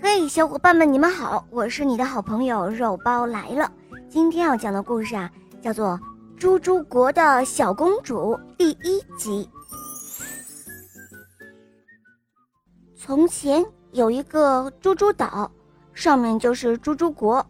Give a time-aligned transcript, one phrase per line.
[0.00, 3.70] 嘿，小伙伴们，你们好，我是你的好朋友肉包来了。
[4.08, 5.98] 今天要讲的故事啊，叫做
[6.38, 9.48] 《猪猪国的小公主》第一集。
[12.96, 15.50] 从前有一个猪猪岛，
[15.92, 17.44] 上面就是猪猪国，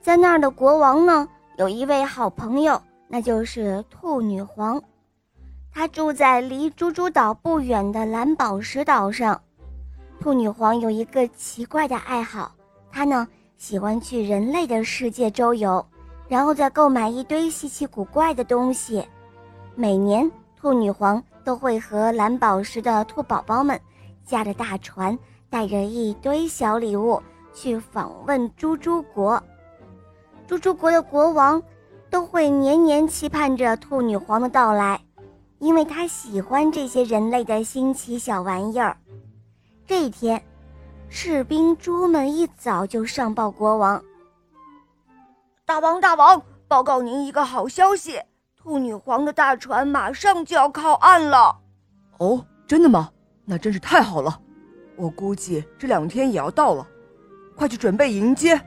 [0.00, 1.28] 在那儿的国王呢，
[1.58, 4.82] 有一位好朋友，那就是兔女皇。
[5.70, 9.40] 她住在离猪猪岛不远的蓝宝石岛上。
[10.24, 12.50] 兔女皇有一个奇怪的爱好，
[12.90, 13.28] 她呢
[13.58, 15.84] 喜欢去人类的世界周游，
[16.28, 19.06] 然后再购买一堆稀奇古怪的东西。
[19.74, 23.78] 每年，兔女皇都会和蓝宝石的兔宝宝们
[24.24, 25.18] 驾着大船，
[25.50, 27.22] 带着一堆小礼物
[27.52, 29.38] 去访问猪猪国。
[30.46, 31.62] 猪猪国的国王
[32.08, 34.98] 都会年年期盼着兔女皇的到来，
[35.58, 38.96] 因为他喜欢这些人类的新奇小玩意儿。
[39.86, 40.42] 这一天，
[41.10, 44.02] 士兵猪们一早就上报国王
[45.66, 48.18] ：“大王，大王，报告您一个好消息，
[48.56, 51.54] 兔女皇的大船马上就要靠岸了。
[52.16, 53.10] ”“哦，真的吗？
[53.44, 54.40] 那真是太好了！
[54.96, 56.86] 我估计这两天也要到了，
[57.54, 58.58] 快去准备迎接。”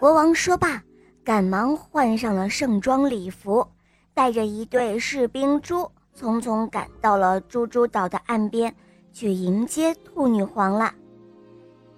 [0.00, 0.82] 国王说罢，
[1.22, 3.66] 赶忙换上了盛装礼服，
[4.14, 8.74] 带着一队士兵猪，匆匆赶到了猪猪岛的岸边。
[9.14, 10.92] 去迎接兔女皇了。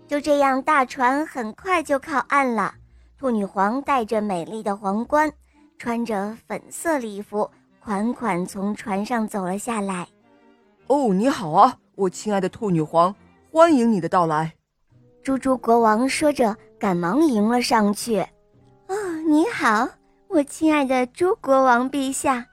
[0.07, 2.75] 就这样，大船很快就靠岸了。
[3.19, 5.33] 兔女皇戴着美丽的皇冠，
[5.79, 7.51] 穿着粉色礼服，
[7.81, 10.07] 款款从船上走了下来。
[10.89, 13.13] 哦，你好啊，我亲爱的兔女皇，
[13.51, 14.53] 欢迎你的到来。
[15.25, 18.21] 猪猪国王说着，赶忙迎了上去。
[18.87, 18.95] 哦，
[19.27, 19.89] 你好，
[20.29, 22.47] 我亲爱的猪国王陛下，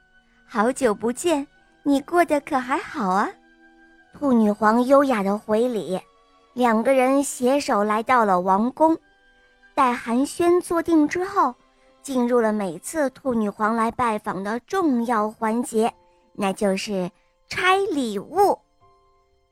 [0.48, 1.46] 好久不见，
[1.84, 3.30] 你过得可还好啊？
[4.14, 6.00] 兔女皇优雅的回礼，
[6.54, 8.96] 两个人携手来到了王宫。
[9.74, 11.56] 待寒暄坐定之后，
[12.04, 15.92] 进入了每次兔女皇来拜访的重要环节，
[16.34, 17.10] 那就是
[17.50, 18.60] 拆礼物。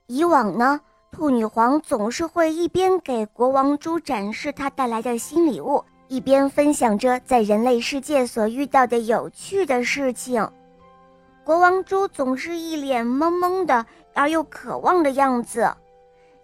[0.06, 0.80] 以往呢，
[1.12, 10.48] 兔女皇总是会一边给国王猪展示她带来的新礼物，一边分享着在人类世界所遇到的有趣的事情。
[11.44, 13.84] 国王猪总是一脸懵懵的。
[14.14, 15.70] 而又渴望的样子，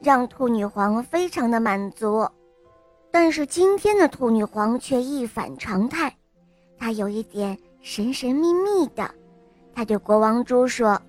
[0.01, 2.28] 让兔女皇非常的满足。
[3.11, 6.16] 但是今天的兔女皇却一反常态，
[6.77, 9.09] 她有一点神神秘秘的。
[9.73, 11.01] 她对国王猪说：“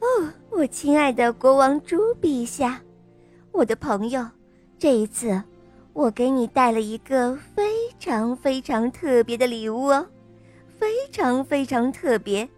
[0.00, 2.80] 哦，我亲爱的国王猪陛下，
[3.52, 4.26] 我的朋友，
[4.78, 5.40] 这一次
[5.92, 7.62] 我给你带了一个非
[7.98, 10.06] 常非常特别的礼物哦，
[10.78, 12.48] 非常非常特别，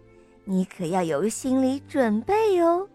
[0.43, 2.87] 你可要有心理准备哦。”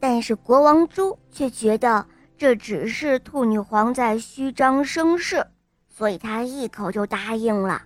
[0.00, 2.04] 但是国王猪却觉得
[2.38, 5.46] 这只是兔女皇在虚张声势，
[5.88, 7.82] 所以他一口就答应了。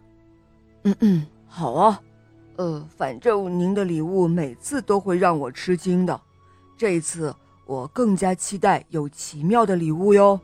[0.85, 2.01] 嗯嗯，好啊，
[2.57, 6.21] 呃，反正您的礼物每次都会让我吃惊的，
[6.79, 7.35] 这一次
[7.67, 10.39] 我更加期待有奇妙的礼物哟。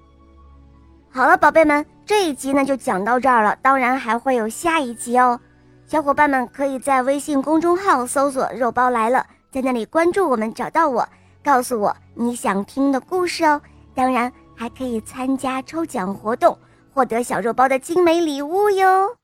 [1.13, 5.39] 好了，宝贝们，这一集呢就讲到这儿了，当然还会有下一集哦。
[5.87, 11.09] 小伙伴们可以在微信公众号搜索“肉包来了”，在那里关注我们，找到我。
[11.43, 13.61] 告诉我你想听的故事哦，
[13.95, 16.59] 当然还可以参加抽奖活动，
[16.93, 19.20] 获得小肉包的精美礼物哟。